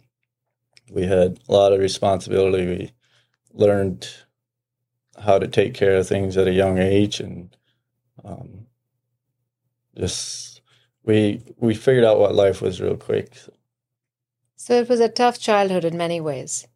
we 0.90 1.02
had 1.02 1.38
a 1.48 1.52
lot 1.52 1.72
of 1.72 1.80
responsibility. 1.80 2.66
We 2.66 2.92
learned 3.52 4.08
how 5.18 5.38
to 5.38 5.48
take 5.48 5.74
care 5.74 5.96
of 5.96 6.08
things 6.08 6.36
at 6.36 6.48
a 6.48 6.52
young 6.52 6.78
age 6.78 7.20
and 7.20 7.56
um, 8.24 8.66
just 9.96 10.62
we 11.04 11.42
we 11.58 11.74
figured 11.74 12.04
out 12.04 12.18
what 12.18 12.34
life 12.34 12.62
was 12.62 12.80
real 12.80 12.96
quick 12.96 13.36
so 14.60 14.74
it 14.74 14.90
was 14.90 15.00
a 15.00 15.08
tough 15.08 15.38
childhood 15.38 15.84
in 15.84 15.96
many 15.96 16.20
ways 16.20 16.66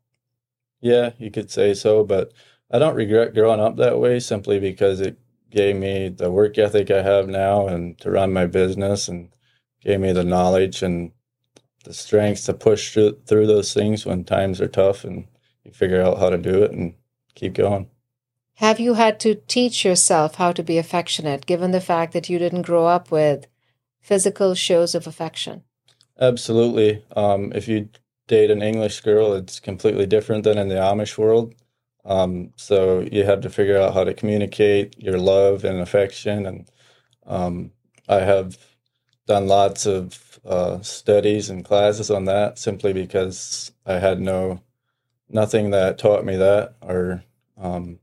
yeah 0.81 1.11
you 1.19 1.31
could 1.31 1.51
say 1.51 1.75
so 1.75 2.03
but 2.03 2.33
i 2.71 2.79
don't 2.79 2.95
regret 2.95 3.35
growing 3.35 3.61
up 3.61 3.77
that 3.77 3.99
way 3.99 4.19
simply 4.19 4.59
because 4.59 5.01
it 5.01 5.19
gave 5.51 5.77
me 5.77 6.09
the 6.09 6.31
work 6.31 6.57
ethic 6.57 6.91
i 6.91 7.03
have 7.03 7.29
now 7.29 7.67
and 7.67 7.99
to 7.99 8.11
run 8.11 8.33
my 8.33 8.47
business 8.47 9.09
and 9.09 9.29
gave 9.83 10.01
me 10.01 10.13
the 10.13 10.25
knowledge 10.25 10.83
and 10.83 11.13
the 11.85 11.93
strength 11.93 12.47
to 12.47 12.55
push 12.55 12.95
through, 12.95 13.19
through 13.27 13.47
those 13.47 13.75
things 13.75 14.07
when 14.07 14.25
times 14.25 14.61
are 14.61 14.69
tough 14.69 15.05
and 15.05 15.27
you 15.65 15.71
figure 15.71 16.01
out 16.01 16.19
how 16.19 16.31
to 16.31 16.39
do 16.39 16.63
it 16.63 16.73
and 16.73 16.95
keep 17.35 17.53
going 17.53 17.89
have 18.59 18.79
you 18.79 18.95
had 18.95 19.19
to 19.21 19.35
teach 19.35 19.85
yourself 19.85 20.37
how 20.37 20.53
to 20.53 20.63
be 20.63 20.79
affectionate, 20.79 21.45
given 21.45 21.73
the 21.73 21.81
fact 21.81 22.13
that 22.13 22.29
you 22.29 22.39
didn't 22.39 22.63
grow 22.63 22.87
up 22.87 23.11
with 23.11 23.49
physical 24.01 24.55
shows 24.55 24.95
of 24.95 25.09
affection? 25.09 25.65
Absolutely. 26.21 27.05
Um, 27.17 27.53
if 27.55 27.69
you 27.69 27.89
date 28.29 28.51
an 28.51 28.63
English 28.63 29.01
girl, 29.01 29.35
it's 29.35 29.61
completely 29.61 30.07
different 30.07 30.45
than 30.45 30.59
in 30.59 30.69
the 30.69 30.77
Amish 30.77 31.19
world. 31.19 31.55
Um, 32.05 32.53
so 32.57 33.01
you 33.01 33.25
have 33.25 33.41
to 33.43 33.51
figure 33.51 33.79
out 33.81 33.95
how 33.95 34.05
to 34.05 34.15
communicate 34.15 34.99
your 34.99 35.19
love 35.19 35.65
and 35.65 35.81
affection. 35.81 36.47
And 36.47 36.71
um, 37.27 37.73
I 38.09 38.21
have 38.21 38.59
done 39.27 39.49
lots 39.49 39.87
of 39.87 40.41
uh, 40.45 40.81
studies 40.83 41.51
and 41.51 41.65
classes 41.65 42.11
on 42.11 42.27
that 42.27 42.59
simply 42.59 42.93
because 42.93 43.73
I 43.87 43.95
had 43.99 44.21
no 44.21 44.63
nothing 45.31 45.71
that 45.71 45.99
taught 45.99 46.25
me 46.25 46.37
that 46.37 46.77
or 46.83 47.25
um, 47.59 48.01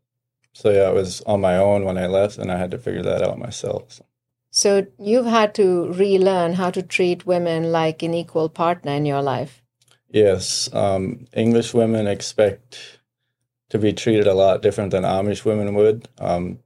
so 0.54 0.72
yeah, 0.72 0.84
I 0.84 0.92
was 0.92 1.22
on 1.24 1.42
my 1.42 1.58
own 1.58 1.86
when 1.86 1.98
I 1.98 2.08
left, 2.08 2.38
and 2.38 2.52
I 2.52 2.58
had 2.58 2.72
to 2.72 2.80
figure 2.80 3.04
that 3.04 3.24
out 3.24 3.40
myself. 3.40 3.94
So. 3.94 4.06
So 4.52 4.86
you've 5.00 5.26
had 5.26 5.56
to 5.56 5.92
relearn 5.94 6.54
how 6.54 6.72
to 6.72 6.84
treat 6.84 7.26
women 7.26 7.72
like 7.72 8.04
an 8.04 8.14
equal 8.14 8.50
partner 8.50 8.92
in 8.92 9.06
your 9.06 9.22
life. 9.22 9.62
Yes, 10.10 10.70
um, 10.74 11.26
English 11.34 11.74
women 11.74 12.06
expect 12.06 13.00
to 13.70 13.80
be 13.80 13.94
treated 13.94 14.28
a 14.28 14.34
lot 14.34 14.62
different 14.62 14.92
than 14.92 15.04
Amish 15.04 15.46
women 15.46 15.74
would. 15.74 16.10
Um, 16.20 16.60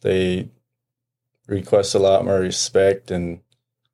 they 0.00 0.50
request 1.46 1.94
a 1.94 2.00
lot 2.00 2.24
more 2.24 2.40
respect 2.40 3.12
and 3.12 3.40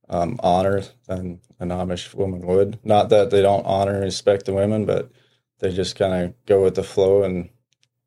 um, 0.09 0.41
honor 0.43 0.83
than 1.07 1.41
an 1.61 1.69
Amish 1.69 2.15
woman 2.15 2.47
would. 2.47 2.79
Not 2.83 3.11
that 3.11 3.31
they 3.31 3.43
don't 3.43 3.67
honor 3.67 3.97
and 3.97 4.05
respect 4.05 4.47
the 4.47 4.55
women, 4.55 4.87
but 4.87 5.11
they 5.59 5.71
just 5.71 5.97
kind 5.97 6.15
of 6.15 6.47
go 6.47 6.63
with 6.63 6.77
the 6.77 6.83
flow 6.83 7.23
and 7.23 7.51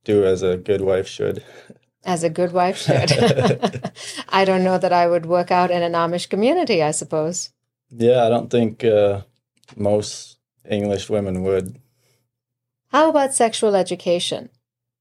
do 0.03 0.25
as 0.25 0.41
a 0.41 0.57
good 0.57 0.81
wife 0.81 1.07
should. 1.07 1.43
As 2.03 2.23
a 2.23 2.29
good 2.29 2.51
wife 2.51 2.77
should. 2.77 3.11
I 4.29 4.43
don't 4.43 4.63
know 4.63 4.77
that 4.77 4.93
I 4.93 5.07
would 5.07 5.25
work 5.25 5.51
out 5.51 5.69
in 5.69 5.83
an 5.83 5.93
Amish 5.93 6.29
community, 6.29 6.81
I 6.81 6.91
suppose. 6.91 7.51
Yeah, 7.91 8.25
I 8.25 8.29
don't 8.29 8.49
think 8.49 8.83
uh, 8.83 9.21
most 9.75 10.37
English 10.69 11.09
women 11.09 11.43
would. 11.43 11.79
How 12.87 13.09
about 13.09 13.33
sexual 13.33 13.75
education? 13.75 14.49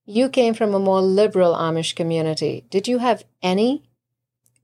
You 0.05 0.29
came 0.29 0.55
from 0.55 0.75
a 0.75 0.79
more 0.79 1.01
liberal 1.01 1.55
Amish 1.55 1.95
community. 1.95 2.67
Did 2.69 2.87
you 2.87 2.99
have 2.99 3.25
any? 3.43 3.85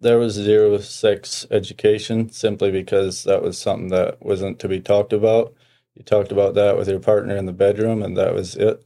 There 0.01 0.19
was 0.19 0.35
zero 0.35 0.79
sex 0.79 1.47
education 1.51 2.31
simply 2.31 2.71
because 2.71 3.25
that 3.25 3.43
was 3.43 3.57
something 3.57 3.89
that 3.89 4.23
wasn't 4.23 4.59
to 4.59 4.69
be 4.69 4.81
talked 4.81 5.13
about. 5.13 5.55
You 5.95 6.03
talked 6.03 6.33
about 6.33 6.55
that 6.55 6.77
with 6.77 6.89
your 6.89 7.01
partner 7.01 7.37
in 7.37 7.47
the 7.47 7.53
bedroom, 7.53 8.03
and 8.03 8.17
that 8.17 8.35
was 8.35 8.57
it. 8.57 8.85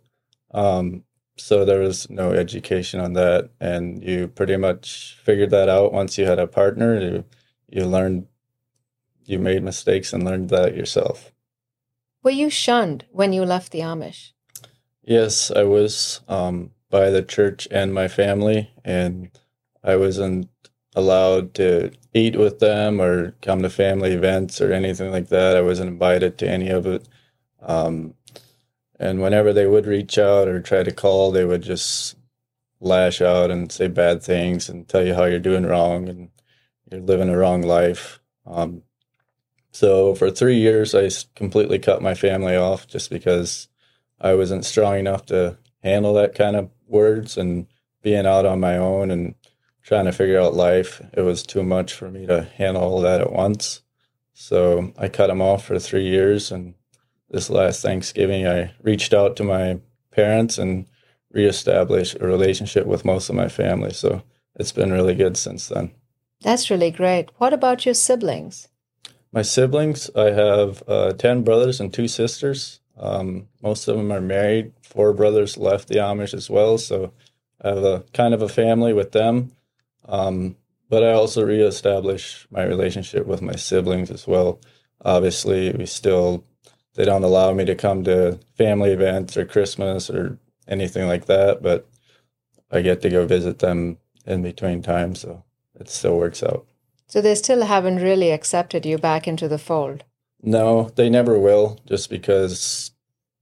Um, 0.53 1.05
so 1.41 1.65
there 1.65 1.81
was 1.81 2.09
no 2.11 2.33
education 2.33 3.01
on 3.01 3.15
that 3.15 3.51
and 3.61 4.03
you 4.03 4.29
pretty 4.29 4.57
much 4.57 5.19
figured 5.25 5.51
that 5.51 5.69
out 5.69 5.93
once 5.93 6.19
you 6.19 6.27
had 6.27 6.39
a 6.39 6.47
partner. 6.47 7.01
You 7.01 7.25
you 7.69 7.85
learned 7.87 8.27
you 9.25 9.39
made 9.39 9.63
mistakes 9.63 10.13
and 10.13 10.25
learned 10.25 10.51
that 10.51 10.77
yourself. 10.77 11.33
Were 12.23 12.31
you 12.31 12.51
shunned 12.51 13.05
when 13.11 13.33
you 13.33 13.45
left 13.45 13.73
the 13.73 13.81
amish? 13.81 14.33
Yes 15.03 15.51
i 15.51 15.65
was 15.65 16.21
um, 16.29 16.73
by 16.91 17.11
the 17.11 17.23
church 17.23 17.67
and 17.71 17.95
my 17.95 18.09
family 18.09 18.71
and 18.85 19.31
i 19.83 19.97
wasn't 19.97 20.49
allowed 20.95 21.55
to 21.55 21.91
eat 22.15 22.37
with 22.37 22.59
them 22.59 23.01
or 23.01 23.33
come 23.43 23.63
to 23.63 23.71
family 23.71 24.13
events 24.13 24.61
or 24.61 24.73
anything 24.73 25.11
like 25.11 25.29
that. 25.29 25.57
I 25.57 25.63
wasn't 25.63 25.91
invited 25.91 26.39
to 26.39 26.49
any 26.49 26.69
of 26.71 26.87
it. 26.87 27.09
Um, 27.63 28.15
and 29.01 29.23
whenever 29.23 29.55
they 29.55 29.67
would 29.67 29.87
reach 29.87 30.19
out 30.19 30.47
or 30.47 30.61
try 30.61 30.83
to 30.83 30.93
call, 30.93 31.33
they 31.33 31.47
would 31.47 31.63
just 31.63 32.17
lash 32.81 33.23
out 33.23 33.51
and 33.51 33.73
say 33.73 33.89
bad 33.89 34.23
things 34.23 34.69
and 34.69 34.87
tell 34.87 35.05
you 35.05 35.15
how 35.15 35.25
you're 35.25 35.39
doing 35.39 35.65
wrong 35.65 36.07
and 36.07 36.29
you're 36.91 37.01
living 37.01 37.31
a 37.31 37.37
wrong 37.37 37.63
life. 37.63 38.21
Um, 38.47 38.83
so 39.73 40.15
for 40.15 40.31
three 40.31 40.59
years, 40.59 40.95
I 40.95 41.09
completely 41.35 41.79
cut 41.79 42.03
my 42.03 42.13
family 42.13 42.57
off 42.57 42.87
just 42.87 43.09
because 43.09 43.69
I 44.21 44.35
wasn't 44.35 44.67
strong 44.67 44.99
enough 44.99 45.25
to 45.27 45.57
handle 45.83 46.13
that 46.15 46.35
kind 46.35 46.55
of 46.55 46.69
words 46.87 47.39
and 47.39 47.69
being 48.03 48.27
out 48.27 48.45
on 48.45 48.61
my 48.61 48.77
own 48.77 49.11
and 49.11 49.35
trying 49.83 50.05
to 50.05 50.13
figure 50.13 50.39
out 50.39 50.53
life. 50.53 51.01
It 51.15 51.23
was 51.23 51.43
too 51.43 51.63
much 51.63 51.95
for 51.95 52.11
me 52.11 52.27
to 52.27 52.43
handle 52.43 52.83
all 52.83 53.01
that 53.01 53.23
at 53.23 53.33
once. 53.33 53.81
So 54.35 54.93
I 54.99 55.09
cut 55.09 55.29
them 55.29 55.41
off 55.41 55.65
for 55.65 55.79
three 55.79 56.07
years 56.07 56.53
and 56.53 56.75
this 57.31 57.49
last 57.49 57.83
Thanksgiving, 57.83 58.47
I 58.47 58.73
reached 58.83 59.15
out 59.15 59.37
to 59.37 59.45
my 59.45 59.81
parents 60.11 60.59
and 60.59 60.87
reestablished 61.33 62.17
a 62.21 62.27
relationship 62.27 62.87
with 62.87 63.05
most 63.05 63.29
of 63.29 63.37
my 63.37 63.49
family. 63.49 63.93
So 63.93 64.23
it's 64.57 64.73
been 64.73 64.93
really 64.93 65.15
good 65.15 65.37
since 65.37 65.69
then. 65.69 65.93
That's 66.43 66.71
really 66.71 66.91
great. 66.91 67.31
What 67.39 67.53
about 67.53 67.85
your 67.85 67.95
siblings? 67.95 68.69
My 69.33 69.43
siblings, 69.43 70.11
I 70.17 70.31
have 70.31 70.83
uh, 70.89 71.13
10 71.13 71.45
brothers 71.45 71.81
and 71.81 71.95
two 71.95 72.09
sisters. 72.09 72.81
Um, 72.99 73.49
most 73.63 73.87
of 73.87 73.97
them 73.97 74.11
are 74.13 74.21
married. 74.21 74.73
Four 74.83 75.13
brothers 75.13 75.57
left 75.57 75.89
the 75.89 75.97
Amish 75.97 76.35
as 76.35 76.51
well. 76.51 76.79
So 76.79 77.13
I 77.63 77.69
have 77.69 77.85
a 77.85 78.05
kind 78.13 78.35
of 78.35 78.43
a 78.43 78.49
family 78.49 78.93
with 78.93 79.13
them. 79.13 79.53
Um, 80.09 80.57
but 80.89 81.05
I 81.05 81.13
also 81.13 81.45
reestablished 81.45 82.51
my 82.51 82.65
relationship 82.65 83.27
with 83.27 83.41
my 83.41 83.55
siblings 83.55 84.11
as 84.11 84.27
well. 84.27 84.61
Obviously, 85.05 85.71
we 85.73 85.87
still 85.87 86.45
they 87.01 87.07
don't 87.07 87.25
allow 87.25 87.55
me 87.55 87.65
to 87.65 87.75
come 87.75 88.05
to 88.05 88.39
family 88.59 88.91
events 88.91 89.35
or 89.35 89.47
Christmas 89.47 90.11
or 90.11 90.39
anything 90.69 91.09
like 91.09 91.25
that, 91.25 91.63
but 91.63 91.89
I 92.71 92.83
get 92.83 93.01
to 93.01 93.09
go 93.09 93.25
visit 93.25 93.61
them 93.61 93.97
in 94.27 94.43
between 94.43 94.83
times, 94.83 95.21
so 95.21 95.43
it 95.77 95.89
still 95.89 96.19
works 96.19 96.43
out. 96.43 96.67
So 97.07 97.23
they 97.23 97.35
still 97.37 97.63
haven't 97.63 98.03
really 98.03 98.31
accepted 98.31 98.85
you 98.85 98.99
back 98.99 99.27
into 99.27 99.49
the 99.49 99.57
fold? 99.57 100.05
No, 100.43 100.91
they 100.95 101.09
never 101.09 101.39
will, 101.39 101.81
just 101.87 102.11
because 102.11 102.91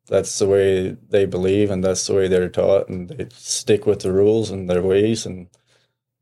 that's 0.06 0.38
the 0.38 0.46
way 0.46 0.96
they 1.10 1.26
believe 1.26 1.68
and 1.72 1.82
that's 1.82 2.06
the 2.06 2.14
way 2.14 2.28
they're 2.28 2.48
taught, 2.48 2.88
and 2.88 3.08
they 3.08 3.26
stick 3.34 3.86
with 3.86 4.02
the 4.02 4.12
rules 4.12 4.52
and 4.52 4.70
their 4.70 4.82
ways, 4.82 5.26
and 5.26 5.48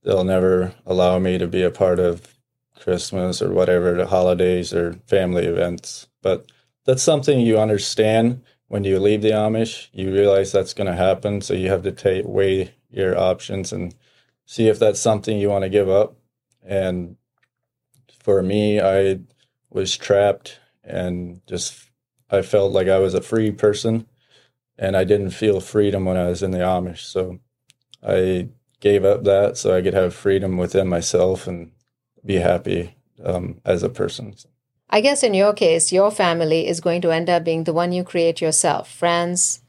they'll 0.05 0.25
never 0.25 0.73
allow 0.87 1.19
me 1.19 1.37
to 1.37 1.47
be 1.47 1.63
a 1.63 1.71
part 1.71 1.99
of 1.99 2.35
Christmas 2.81 3.43
or 3.43 3.53
whatever 3.53 3.93
the 3.93 4.07
holidays 4.07 4.73
or 4.73 4.95
family 5.07 5.45
events. 5.45 6.09
But 6.23 6.51
that's 6.87 7.03
something 7.03 7.41
you 7.41 7.59
understand 7.59 8.43
when 8.69 8.85
you 8.85 8.99
leave 8.99 9.23
the 9.23 9.31
Amish. 9.31 9.89
You 9.93 10.13
realize 10.13 10.53
that's 10.53 10.75
going 10.75 10.87
to 10.87 10.97
happen, 10.97 11.41
so 11.41 11.55
you 11.55 11.69
have 11.69 11.83
to 11.83 11.93
take 11.93 12.25
weigh 12.27 12.75
your 12.91 13.19
options 13.19 13.73
and 13.73 13.95
see 14.47 14.69
if 14.69 14.79
that's 14.79 15.01
something 15.01 15.39
you 15.39 15.51
want 15.51 15.65
to 15.65 15.69
give 15.69 15.89
up. 15.89 16.17
And 16.65 17.17
for 18.21 18.43
me, 18.43 18.81
I 18.81 19.21
was 19.71 19.97
trapped 19.97 20.61
and 20.83 21.41
just 21.47 21.91
I 22.31 22.43
felt 22.43 22.73
like 22.73 22.89
I 22.89 22.99
was 22.99 23.15
a 23.15 23.21
free 23.21 23.51
person, 23.51 24.07
and 24.79 24.97
I 24.97 25.05
didn't 25.05 25.31
feel 25.31 25.61
freedom 25.61 26.05
when 26.05 26.17
I 26.17 26.29
was 26.29 26.43
in 26.43 26.53
the 26.53 26.59
Amish. 26.59 27.01
So 27.01 27.41
I 28.03 28.49
gave 28.81 29.05
up 29.05 29.25
that 29.25 29.57
so 29.57 29.77
I 29.77 29.83
could 29.83 29.95
have 29.95 30.15
freedom 30.15 30.57
within 30.57 30.89
myself 30.89 31.47
and 31.47 31.73
be 32.25 32.37
happy 32.37 32.97
um, 33.25 33.61
as 33.65 33.83
a 33.83 33.89
person. 33.89 34.35
I 34.89 35.01
guess 35.01 35.23
in 35.23 35.35
your 35.35 35.53
case, 35.53 35.93
your 35.93 36.11
family 36.11 36.67
is 36.67 36.81
going 36.81 37.01
to 37.03 37.11
end 37.11 37.29
up 37.29 37.45
being 37.45 37.65
the 37.65 37.73
one 37.73 37.93
you 37.93 38.05
create 38.05 38.41
yourself 38.41 38.91
friends, 38.91 39.63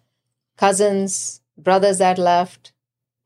cousins, 0.58 1.42
brothers 1.58 1.98
that 1.98 2.18
left, 2.18 2.72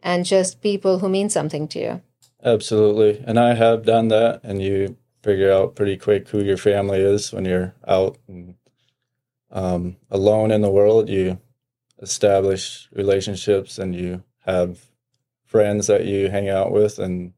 and 0.01 0.25
just 0.25 0.61
people 0.61 0.99
who 0.99 1.09
mean 1.09 1.29
something 1.29 1.67
to 1.69 1.79
you. 1.79 2.01
Absolutely. 2.43 3.23
And 3.25 3.39
I 3.39 3.53
have 3.53 3.85
done 3.85 4.07
that, 4.07 4.41
and 4.43 4.61
you 4.61 4.97
figure 5.21 5.51
out 5.51 5.75
pretty 5.75 5.97
quick 5.97 6.29
who 6.29 6.41
your 6.41 6.57
family 6.57 6.99
is 6.99 7.31
when 7.31 7.45
you're 7.45 7.75
out 7.87 8.17
and 8.27 8.55
um, 9.51 9.97
alone 10.09 10.49
in 10.49 10.61
the 10.61 10.69
world. 10.69 11.09
You 11.09 11.39
establish 12.01 12.89
relationships 12.91 13.77
and 13.77 13.95
you 13.95 14.23
have 14.45 14.85
friends 15.45 15.87
that 15.87 16.05
you 16.05 16.29
hang 16.29 16.49
out 16.49 16.71
with, 16.71 16.97
and 16.97 17.33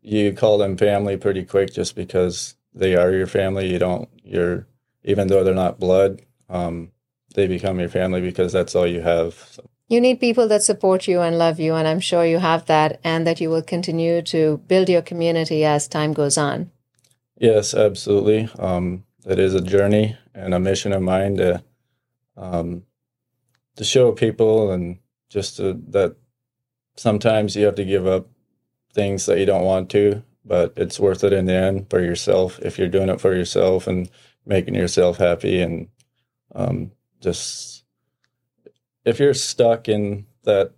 you 0.00 0.32
call 0.32 0.56
them 0.56 0.76
family 0.76 1.16
pretty 1.16 1.44
quick 1.44 1.74
just 1.74 1.94
because 1.94 2.54
they 2.74 2.96
are 2.96 3.12
your 3.12 3.26
family. 3.26 3.70
You 3.70 3.78
don't 3.78 4.08
you're 4.22 4.66
even 5.04 5.28
though 5.28 5.44
they're 5.44 5.54
not 5.54 5.78
blood, 5.78 6.22
um, 6.48 6.90
they 7.34 7.46
become 7.46 7.78
your 7.78 7.88
family 7.88 8.20
because 8.20 8.52
that's 8.52 8.74
all 8.74 8.86
you 8.86 9.02
have. 9.02 9.34
So. 9.34 9.64
You 9.88 10.00
need 10.00 10.18
people 10.18 10.48
that 10.48 10.62
support 10.62 11.06
you 11.06 11.20
and 11.20 11.36
love 11.36 11.60
you, 11.60 11.74
and 11.74 11.86
I'm 11.86 12.00
sure 12.00 12.24
you 12.24 12.38
have 12.38 12.64
that, 12.66 13.00
and 13.04 13.26
that 13.26 13.40
you 13.40 13.50
will 13.50 13.62
continue 13.62 14.22
to 14.22 14.58
build 14.66 14.88
your 14.88 15.02
community 15.02 15.64
as 15.64 15.86
time 15.86 16.14
goes 16.14 16.38
on. 16.38 16.70
Yes, 17.38 17.74
absolutely. 17.74 18.48
Um, 18.58 19.04
it 19.26 19.38
is 19.38 19.54
a 19.54 19.60
journey 19.60 20.16
and 20.34 20.54
a 20.54 20.60
mission 20.60 20.92
of 20.92 21.02
mine 21.02 21.36
to 21.36 21.62
um, 22.36 22.84
to 23.76 23.84
show 23.84 24.12
people 24.12 24.70
and 24.70 24.98
just 25.28 25.56
to, 25.56 25.80
that 25.88 26.16
sometimes 26.96 27.56
you 27.56 27.66
have 27.66 27.74
to 27.74 27.84
give 27.84 28.06
up 28.06 28.28
things 28.92 29.26
that 29.26 29.38
you 29.38 29.46
don't 29.46 29.64
want 29.64 29.90
to 29.90 30.22
but 30.44 30.72
it's 30.76 31.00
worth 31.00 31.24
it 31.24 31.32
in 31.32 31.46
the 31.46 31.54
end 31.54 31.88
for 31.90 32.00
yourself 32.00 32.58
if 32.60 32.78
you're 32.78 32.88
doing 32.88 33.08
it 33.08 33.20
for 33.20 33.34
yourself 33.34 33.86
and 33.86 34.10
making 34.46 34.74
yourself 34.74 35.18
happy 35.18 35.60
and 35.60 35.88
um, 36.54 36.92
just 37.20 37.84
if 39.04 39.18
you're 39.18 39.34
stuck 39.34 39.88
in 39.88 40.26
that 40.44 40.72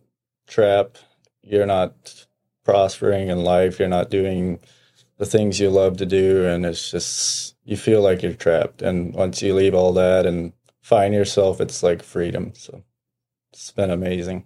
trap 0.47 0.99
you're 1.43 1.67
not 1.67 2.27
prospering 2.65 3.29
in 3.29 3.43
life 3.45 3.79
you're 3.79 3.89
not 3.89 4.11
doing 4.11 4.59
the 5.19 5.27
things 5.27 5.59
you 5.59 5.71
love 5.71 5.97
to 5.97 6.07
do 6.07 6.45
and 6.47 6.67
it's 6.67 6.91
just 6.91 7.57
you 7.65 7.77
feel 7.77 8.01
like 8.03 8.23
you're 8.23 8.33
trapped. 8.33 8.83
And 8.83 9.15
once 9.15 9.43
you 9.43 9.55
leave 9.55 9.75
all 9.75 9.93
that 9.95 10.27
and 10.27 10.53
find 10.81 11.15
yourself 11.15 11.61
it's 11.61 11.83
like 11.83 12.03
freedom. 12.03 12.53
So 12.55 12.83
it's 13.53 13.71
been 13.73 13.91
amazing. 13.91 14.45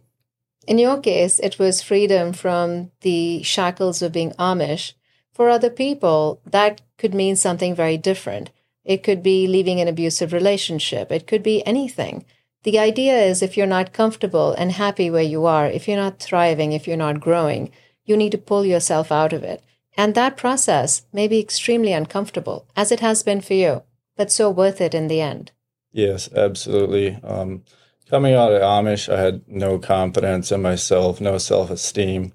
In 0.67 0.79
your 0.79 1.01
case 1.01 1.39
it 1.39 1.59
was 1.59 1.83
freedom 1.83 2.33
from 2.33 2.91
the 3.01 3.43
shackles 3.43 4.03
of 4.03 4.13
being 4.13 4.33
amish 4.33 4.95
for 5.41 5.49
other 5.49 5.71
people, 5.71 6.39
that 6.45 6.83
could 6.99 7.15
mean 7.15 7.35
something 7.35 7.75
very 7.75 7.97
different. 7.97 8.51
It 8.85 9.03
could 9.03 9.23
be 9.23 9.47
leaving 9.47 9.81
an 9.81 9.89
abusive 9.89 10.35
relationship. 10.35 11.11
It 11.11 11.27
could 11.27 11.43
be 11.43 11.67
anything. 11.67 12.27
The 12.65 12.79
idea 12.79 13.19
is 13.19 13.41
if 13.41 13.57
you're 13.57 13.67
not 13.67 13.95
comfortable 13.95 14.53
and 14.53 14.73
happy 14.73 15.11
where 15.11 15.23
you 15.23 15.47
are, 15.47 15.67
if 15.67 15.89
you're 15.89 15.97
not 15.97 16.19
thriving, 16.19 16.73
if 16.73 16.87
you're 16.87 16.99
not 16.99 17.21
growing, 17.21 17.73
you 18.05 18.19
need 18.19 18.33
to 18.33 18.37
pull 18.37 18.67
yourself 18.67 19.11
out 19.11 19.33
of 19.33 19.43
it. 19.43 19.63
And 19.97 20.15
that 20.15 20.37
process 20.37 21.07
may 21.11 21.27
be 21.27 21.41
extremely 21.41 21.95
uncomfortable, 21.95 22.67
as 22.77 22.93
it 22.93 23.01
has 23.01 23.23
been 23.23 23.41
for 23.41 23.55
you, 23.55 23.83
but 24.19 24.31
so 24.31 24.51
worth 24.51 24.79
it 24.79 24.95
in 24.95 25.09
the 25.09 25.23
end. 25.23 25.53
Yes, 25.91 26.31
absolutely. 26.35 27.19
Um, 27.25 27.65
coming 28.11 28.35
out 28.35 28.53
of 28.53 28.61
Amish, 28.61 29.11
I 29.11 29.19
had 29.19 29.41
no 29.49 29.79
confidence 29.79 30.53
in 30.53 30.61
myself, 30.61 31.19
no 31.19 31.39
self 31.39 31.71
esteem, 31.71 32.35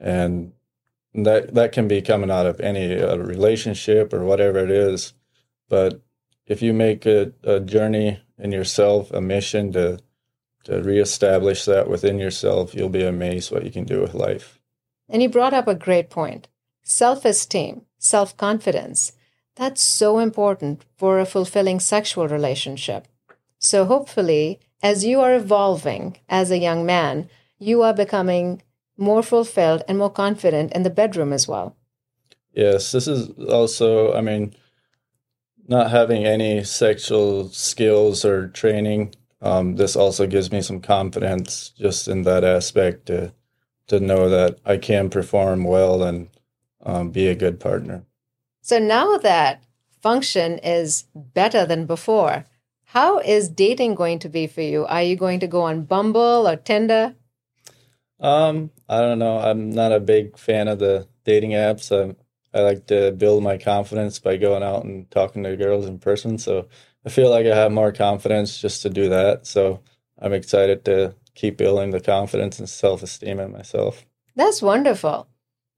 and 0.00 0.52
that 1.24 1.54
that 1.54 1.72
can 1.72 1.88
be 1.88 2.02
coming 2.02 2.30
out 2.30 2.46
of 2.46 2.60
any 2.60 3.00
uh, 3.00 3.16
relationship 3.16 4.12
or 4.12 4.24
whatever 4.24 4.58
it 4.58 4.70
is. 4.70 5.14
But 5.68 6.00
if 6.46 6.62
you 6.62 6.72
make 6.72 7.06
a, 7.06 7.32
a 7.42 7.60
journey 7.60 8.20
in 8.38 8.52
yourself, 8.52 9.10
a 9.10 9.20
mission 9.20 9.72
to 9.72 9.98
to 10.64 10.82
reestablish 10.82 11.64
that 11.64 11.88
within 11.88 12.18
yourself, 12.18 12.74
you'll 12.74 12.88
be 12.88 13.04
amazed 13.04 13.52
what 13.52 13.64
you 13.64 13.70
can 13.70 13.84
do 13.84 14.00
with 14.00 14.14
life. 14.14 14.58
And 15.08 15.22
you 15.22 15.28
brought 15.28 15.54
up 15.54 15.68
a 15.68 15.74
great 15.76 16.10
point. 16.10 16.48
Self-esteem, 16.82 17.82
self-confidence. 17.98 19.12
That's 19.54 19.80
so 19.80 20.18
important 20.18 20.84
for 20.96 21.18
a 21.18 21.26
fulfilling 21.26 21.78
sexual 21.78 22.26
relationship. 22.26 23.06
So 23.58 23.84
hopefully, 23.84 24.58
as 24.82 25.04
you 25.04 25.20
are 25.20 25.34
evolving 25.34 26.18
as 26.28 26.50
a 26.50 26.58
young 26.58 26.84
man, 26.84 27.28
you 27.58 27.82
are 27.82 27.94
becoming 27.94 28.62
more 28.96 29.22
fulfilled 29.22 29.82
and 29.88 29.98
more 29.98 30.10
confident 30.10 30.72
in 30.72 30.82
the 30.82 30.90
bedroom 30.90 31.32
as 31.32 31.46
well. 31.46 31.76
Yes, 32.52 32.92
this 32.92 33.06
is 33.06 33.28
also, 33.50 34.14
I 34.14 34.20
mean, 34.22 34.54
not 35.68 35.90
having 35.90 36.24
any 36.24 36.64
sexual 36.64 37.50
skills 37.50 38.24
or 38.24 38.48
training, 38.48 39.14
um, 39.42 39.76
this 39.76 39.96
also 39.96 40.26
gives 40.26 40.50
me 40.50 40.62
some 40.62 40.80
confidence 40.80 41.70
just 41.70 42.08
in 42.08 42.22
that 42.22 42.44
aspect 42.44 43.06
to 43.06 43.32
to 43.88 44.00
know 44.00 44.28
that 44.28 44.58
I 44.64 44.78
can 44.78 45.10
perform 45.10 45.62
well 45.62 46.02
and 46.02 46.28
um, 46.84 47.10
be 47.10 47.28
a 47.28 47.36
good 47.36 47.60
partner. 47.60 48.02
So 48.60 48.80
now 48.80 49.16
that 49.18 49.62
function 50.00 50.58
is 50.58 51.04
better 51.14 51.64
than 51.64 51.86
before, 51.86 52.46
how 52.86 53.20
is 53.20 53.48
dating 53.48 53.94
going 53.94 54.18
to 54.20 54.28
be 54.28 54.48
for 54.48 54.62
you? 54.62 54.86
Are 54.86 55.02
you 55.02 55.14
going 55.14 55.38
to 55.40 55.46
go 55.46 55.62
on 55.62 55.84
Bumble 55.84 56.48
or 56.48 56.56
Tinder? 56.56 57.14
Um, 58.20 58.70
I 58.88 59.00
don't 59.00 59.18
know. 59.18 59.38
I'm 59.38 59.70
not 59.70 59.92
a 59.92 60.00
big 60.00 60.38
fan 60.38 60.68
of 60.68 60.78
the 60.78 61.06
dating 61.24 61.50
apps. 61.50 61.90
I'm, 61.90 62.16
I 62.54 62.60
like 62.60 62.86
to 62.86 63.12
build 63.12 63.42
my 63.42 63.58
confidence 63.58 64.18
by 64.18 64.36
going 64.36 64.62
out 64.62 64.84
and 64.84 65.10
talking 65.10 65.42
to 65.42 65.56
girls 65.56 65.86
in 65.86 65.98
person. 65.98 66.38
So 66.38 66.68
I 67.04 67.10
feel 67.10 67.30
like 67.30 67.46
I 67.46 67.54
have 67.54 67.72
more 67.72 67.92
confidence 67.92 68.58
just 68.58 68.82
to 68.82 68.90
do 68.90 69.08
that. 69.10 69.46
So 69.46 69.80
I'm 70.18 70.32
excited 70.32 70.84
to 70.86 71.14
keep 71.34 71.58
building 71.58 71.90
the 71.90 72.00
confidence 72.00 72.58
and 72.58 72.68
self 72.68 73.02
esteem 73.02 73.38
in 73.40 73.52
myself. 73.52 74.06
That's 74.34 74.62
wonderful. 74.62 75.28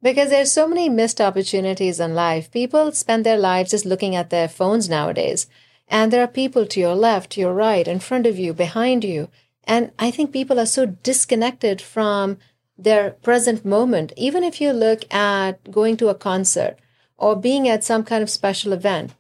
Because 0.01 0.31
there's 0.31 0.53
so 0.53 0.69
many 0.69 0.89
missed 0.89 1.21
opportunities 1.21 1.99
in 1.99 2.15
life. 2.15 2.53
People 2.53 2.93
spend 2.93 3.27
their 3.27 3.37
lives 3.37 3.73
just 3.73 3.85
looking 3.85 4.15
at 4.15 4.31
their 4.31 4.49
phones 4.49 4.89
nowadays. 4.89 5.49
And 5.89 6.13
there 6.13 6.23
are 6.23 6.29
people 6.29 6.67
to 6.67 6.79
your 6.81 6.95
left, 6.95 7.33
to 7.33 7.41
your 7.41 7.55
right, 7.55 7.89
in 7.89 7.99
front 7.99 8.27
of 8.27 8.39
you, 8.39 8.53
behind 8.53 9.03
you. 9.03 9.29
And 9.69 9.93
I 9.99 10.11
think 10.11 10.33
people 10.33 10.59
are 10.59 10.67
so 10.67 10.87
disconnected 10.87 11.83
from 11.83 12.39
their 12.79 13.11
present 13.11 13.67
moment. 13.67 14.15
Even 14.17 14.43
if 14.43 14.63
you 14.63 14.73
look 14.73 15.03
at 15.13 15.71
going 15.71 15.99
to 15.99 16.09
a 16.09 16.15
concert 16.15 16.79
or 17.19 17.37
being 17.37 17.69
at 17.69 17.85
some 17.85 18.03
kind 18.03 18.23
of 18.23 18.31
special 18.31 18.73
event, 18.73 19.15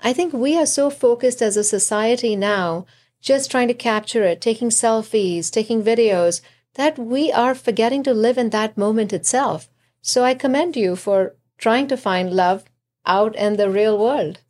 I 0.00 0.12
think 0.12 0.34
we 0.34 0.58
are 0.58 0.66
so 0.66 0.90
focused 0.90 1.40
as 1.40 1.56
a 1.56 1.64
society 1.64 2.36
now, 2.36 2.84
just 3.22 3.50
trying 3.50 3.68
to 3.68 3.74
capture 3.74 4.24
it, 4.24 4.42
taking 4.42 4.68
selfies, 4.68 5.50
taking 5.50 5.82
videos, 5.82 6.42
that 6.74 6.98
we 6.98 7.32
are 7.32 7.54
forgetting 7.54 8.02
to 8.02 8.12
live 8.12 8.36
in 8.36 8.50
that 8.50 8.76
moment 8.76 9.12
itself. 9.12 9.70
So 10.02 10.22
I 10.22 10.34
commend 10.34 10.76
you 10.76 10.96
for 10.96 11.34
trying 11.56 11.88
to 11.88 11.96
find 11.96 12.30
love 12.30 12.64
out 13.06 13.34
in 13.36 13.56
the 13.56 13.70
real 13.70 13.96
world. 13.98 14.40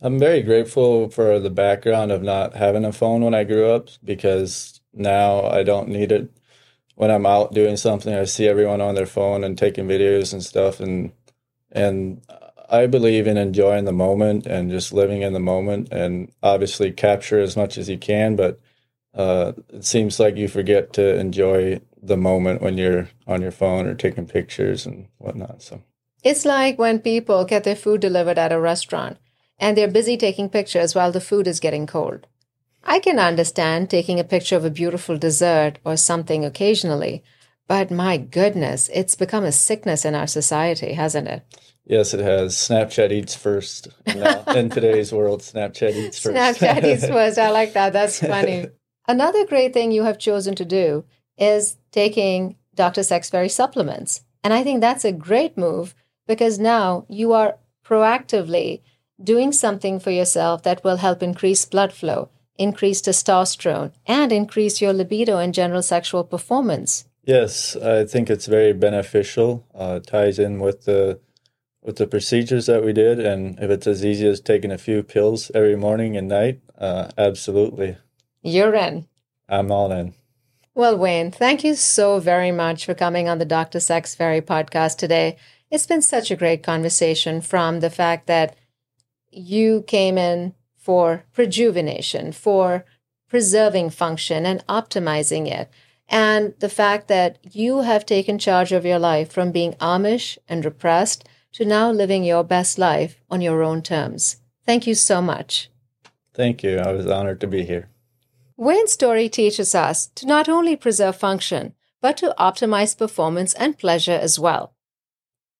I'm 0.00 0.18
very 0.18 0.42
grateful 0.42 1.08
for 1.08 1.40
the 1.40 1.50
background 1.50 2.12
of 2.12 2.22
not 2.22 2.54
having 2.54 2.84
a 2.84 2.92
phone 2.92 3.22
when 3.22 3.34
I 3.34 3.42
grew 3.42 3.70
up 3.70 3.88
because 4.04 4.73
now 4.94 5.44
I 5.44 5.62
don't 5.62 5.88
need 5.88 6.12
it 6.12 6.30
when 6.94 7.10
I'm 7.10 7.26
out 7.26 7.52
doing 7.52 7.76
something, 7.76 8.14
I 8.14 8.24
see 8.24 8.46
everyone 8.46 8.80
on 8.80 8.94
their 8.94 9.06
phone 9.06 9.44
and 9.44 9.58
taking 9.58 9.86
videos 9.86 10.32
and 10.32 10.42
stuff, 10.42 10.80
and 10.80 11.12
and 11.72 12.22
I 12.70 12.86
believe 12.86 13.26
in 13.26 13.36
enjoying 13.36 13.84
the 13.84 13.92
moment 13.92 14.46
and 14.46 14.70
just 14.70 14.92
living 14.92 15.22
in 15.22 15.32
the 15.32 15.40
moment, 15.40 15.88
and 15.90 16.30
obviously 16.42 16.92
capture 16.92 17.40
as 17.40 17.56
much 17.56 17.76
as 17.78 17.88
you 17.88 17.98
can. 17.98 18.36
But 18.36 18.60
uh, 19.14 19.52
it 19.68 19.84
seems 19.84 20.20
like 20.20 20.36
you 20.36 20.48
forget 20.48 20.92
to 20.94 21.18
enjoy 21.18 21.80
the 22.00 22.16
moment 22.16 22.62
when 22.62 22.78
you're 22.78 23.08
on 23.26 23.42
your 23.42 23.50
phone 23.50 23.86
or 23.86 23.94
taking 23.94 24.26
pictures 24.26 24.86
and 24.86 25.08
whatnot. 25.18 25.62
So 25.62 25.82
it's 26.22 26.44
like 26.44 26.78
when 26.78 27.00
people 27.00 27.44
get 27.44 27.64
their 27.64 27.76
food 27.76 28.00
delivered 28.00 28.38
at 28.38 28.52
a 28.52 28.60
restaurant 28.60 29.18
and 29.58 29.76
they're 29.76 29.88
busy 29.88 30.16
taking 30.16 30.48
pictures 30.48 30.94
while 30.94 31.12
the 31.12 31.20
food 31.20 31.46
is 31.46 31.60
getting 31.60 31.86
cold. 31.86 32.26
I 32.86 32.98
can 32.98 33.18
understand 33.18 33.88
taking 33.88 34.20
a 34.20 34.24
picture 34.24 34.56
of 34.56 34.64
a 34.64 34.70
beautiful 34.70 35.16
dessert 35.16 35.78
or 35.84 35.96
something 35.96 36.44
occasionally, 36.44 37.24
but 37.66 37.90
my 37.90 38.18
goodness, 38.18 38.90
it's 38.92 39.14
become 39.14 39.44
a 39.44 39.52
sickness 39.52 40.04
in 40.04 40.14
our 40.14 40.26
society, 40.26 40.92
hasn't 40.92 41.28
it? 41.28 41.42
Yes, 41.86 42.14
it 42.14 42.20
has. 42.20 42.54
Snapchat 42.54 43.10
eats 43.10 43.34
first. 43.34 43.88
in 44.06 44.70
today's 44.70 45.12
world, 45.12 45.40
Snapchat 45.40 45.94
eats 45.94 46.18
first. 46.18 46.36
Snapchat 46.36 46.84
eats 46.84 47.06
first. 47.08 47.38
I 47.38 47.50
like 47.50 47.72
that. 47.72 47.92
That's 47.92 48.20
funny. 48.20 48.68
Another 49.08 49.46
great 49.46 49.72
thing 49.74 49.92
you 49.92 50.04
have 50.04 50.18
chosen 50.18 50.54
to 50.54 50.64
do 50.64 51.04
is 51.36 51.76
taking 51.90 52.56
Dr. 52.74 53.02
Sex 53.02 53.28
Fairy 53.30 53.48
supplements. 53.48 54.22
And 54.42 54.52
I 54.52 54.62
think 54.62 54.80
that's 54.80 55.04
a 55.04 55.12
great 55.12 55.56
move 55.56 55.94
because 56.26 56.58
now 56.58 57.06
you 57.08 57.32
are 57.32 57.56
proactively 57.84 58.80
doing 59.22 59.52
something 59.52 60.00
for 60.00 60.10
yourself 60.10 60.62
that 60.62 60.82
will 60.84 60.96
help 60.96 61.22
increase 61.22 61.64
blood 61.64 61.92
flow 61.92 62.30
increase 62.56 63.02
testosterone, 63.02 63.92
and 64.06 64.32
increase 64.32 64.80
your 64.80 64.92
libido 64.92 65.38
and 65.38 65.54
general 65.54 65.82
sexual 65.82 66.24
performance. 66.24 67.06
Yes, 67.24 67.74
I 67.76 68.04
think 68.04 68.28
it's 68.28 68.46
very 68.46 68.72
beneficial. 68.72 69.66
Uh, 69.74 70.00
ties 70.00 70.38
in 70.38 70.60
with 70.60 70.84
the 70.84 71.20
with 71.82 71.96
the 71.96 72.06
procedures 72.06 72.66
that 72.66 72.82
we 72.82 72.92
did, 72.92 73.20
and 73.20 73.58
if 73.60 73.70
it's 73.70 73.86
as 73.86 74.04
easy 74.04 74.26
as 74.26 74.40
taking 74.40 74.72
a 74.72 74.78
few 74.78 75.02
pills 75.02 75.50
every 75.54 75.76
morning 75.76 76.16
and 76.16 76.28
night, 76.28 76.60
uh, 76.78 77.10
absolutely. 77.18 77.98
You're 78.42 78.74
in. 78.74 79.06
I'm 79.48 79.70
all 79.70 79.92
in. 79.92 80.14
Well, 80.74 80.96
Wayne, 80.96 81.30
thank 81.30 81.62
you 81.62 81.74
so 81.74 82.18
very 82.18 82.50
much 82.50 82.84
for 82.84 82.94
coming 82.94 83.28
on 83.28 83.38
the 83.38 83.44
Dr. 83.44 83.80
Sex 83.80 84.14
Fairy 84.14 84.40
podcast 84.40 84.96
today. 84.96 85.36
It's 85.70 85.86
been 85.86 86.02
such 86.02 86.30
a 86.30 86.36
great 86.36 86.62
conversation 86.62 87.40
from 87.40 87.80
the 87.80 87.90
fact 87.90 88.26
that 88.26 88.56
you 89.30 89.82
came 89.86 90.18
in 90.18 90.54
for 90.84 91.24
rejuvenation, 91.34 92.30
for 92.30 92.84
preserving 93.26 93.88
function 93.88 94.44
and 94.44 94.62
optimizing 94.66 95.46
it. 95.50 95.70
And 96.10 96.52
the 96.58 96.68
fact 96.68 97.08
that 97.08 97.38
you 97.42 97.80
have 97.80 98.04
taken 98.04 98.38
charge 98.38 98.70
of 98.70 98.84
your 98.84 98.98
life 98.98 99.32
from 99.32 99.50
being 99.50 99.72
Amish 99.80 100.36
and 100.46 100.62
repressed 100.62 101.26
to 101.54 101.64
now 101.64 101.90
living 101.90 102.22
your 102.22 102.44
best 102.44 102.78
life 102.78 103.22
on 103.30 103.40
your 103.40 103.62
own 103.62 103.80
terms. 103.80 104.36
Thank 104.66 104.86
you 104.86 104.94
so 104.94 105.22
much. 105.22 105.70
Thank 106.34 106.62
you. 106.62 106.76
I 106.78 106.92
was 106.92 107.06
honored 107.06 107.40
to 107.40 107.46
be 107.46 107.64
here. 107.64 107.88
Wayne's 108.58 108.92
story 108.92 109.30
teaches 109.30 109.74
us 109.74 110.08
to 110.16 110.26
not 110.26 110.50
only 110.50 110.76
preserve 110.76 111.16
function, 111.16 111.72
but 112.02 112.18
to 112.18 112.34
optimize 112.38 112.98
performance 112.98 113.54
and 113.54 113.78
pleasure 113.78 114.20
as 114.20 114.38
well. 114.38 114.74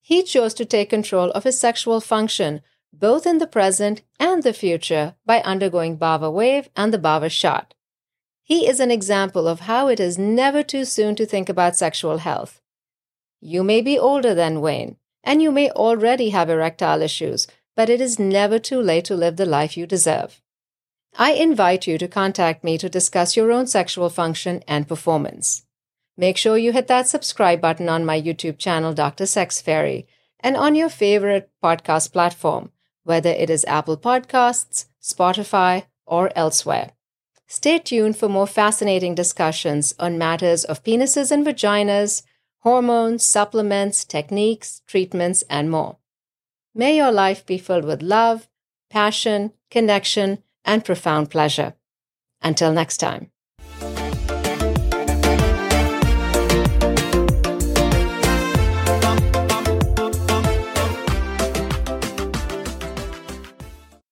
He 0.02 0.22
chose 0.22 0.52
to 0.54 0.66
take 0.66 0.90
control 0.90 1.30
of 1.30 1.44
his 1.44 1.58
sexual 1.58 2.02
function 2.02 2.60
both 2.98 3.26
in 3.26 3.38
the 3.38 3.46
present 3.46 4.02
and 4.20 4.42
the 4.42 4.52
future 4.52 5.14
by 5.26 5.40
undergoing 5.42 5.98
Bawa 5.98 6.30
wave 6.32 6.68
and 6.76 6.92
the 6.92 6.98
Bawa 6.98 7.30
shot. 7.30 7.74
He 8.42 8.68
is 8.68 8.78
an 8.78 8.90
example 8.90 9.48
of 9.48 9.60
how 9.60 9.88
it 9.88 9.98
is 9.98 10.18
never 10.18 10.62
too 10.62 10.84
soon 10.84 11.16
to 11.16 11.26
think 11.26 11.48
about 11.48 11.76
sexual 11.76 12.18
health. 12.18 12.60
You 13.40 13.64
may 13.64 13.80
be 13.80 13.98
older 13.98 14.34
than 14.34 14.60
Wayne, 14.60 14.96
and 15.22 15.42
you 15.42 15.50
may 15.50 15.70
already 15.70 16.30
have 16.30 16.50
erectile 16.50 17.02
issues, 17.02 17.46
but 17.74 17.88
it 17.88 18.00
is 18.00 18.18
never 18.18 18.58
too 18.58 18.80
late 18.80 19.06
to 19.06 19.16
live 19.16 19.36
the 19.36 19.46
life 19.46 19.76
you 19.76 19.86
deserve. 19.86 20.40
I 21.16 21.32
invite 21.32 21.86
you 21.86 21.96
to 21.98 22.08
contact 22.08 22.62
me 22.62 22.76
to 22.78 22.88
discuss 22.88 23.36
your 23.36 23.50
own 23.50 23.66
sexual 23.66 24.10
function 24.10 24.62
and 24.68 24.86
performance. 24.86 25.64
Make 26.16 26.36
sure 26.36 26.58
you 26.58 26.72
hit 26.72 26.86
that 26.88 27.08
subscribe 27.08 27.60
button 27.60 27.88
on 27.88 28.04
my 28.04 28.20
YouTube 28.20 28.58
channel, 28.58 28.92
Dr. 28.92 29.26
Sex 29.26 29.60
Fairy, 29.60 30.06
and 30.40 30.56
on 30.56 30.74
your 30.74 30.88
favorite 30.88 31.50
podcast 31.62 32.12
platform 32.12 32.70
whether 33.04 33.30
it 33.30 33.48
is 33.48 33.64
Apple 33.66 33.96
Podcasts, 33.96 34.86
Spotify, 35.00 35.84
or 36.06 36.30
elsewhere. 36.36 36.90
Stay 37.46 37.78
tuned 37.78 38.16
for 38.16 38.28
more 38.28 38.46
fascinating 38.46 39.14
discussions 39.14 39.94
on 39.98 40.18
matters 40.18 40.64
of 40.64 40.82
penises 40.82 41.30
and 41.30 41.46
vaginas, 41.46 42.22
hormones, 42.60 43.22
supplements, 43.22 44.04
techniques, 44.04 44.82
treatments, 44.86 45.44
and 45.48 45.70
more. 45.70 45.98
May 46.74 46.96
your 46.96 47.12
life 47.12 47.46
be 47.46 47.58
filled 47.58 47.84
with 47.84 48.02
love, 48.02 48.48
passion, 48.90 49.52
connection, 49.70 50.42
and 50.64 50.84
profound 50.84 51.30
pleasure. 51.30 51.74
Until 52.42 52.72
next 52.72 52.96
time. 52.96 53.30